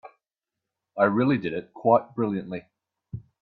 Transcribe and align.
I 0.97 1.03
really 1.03 1.37
did 1.37 1.53
it 1.53 1.75
quite 1.75 2.15
brilliantly. 2.15 2.65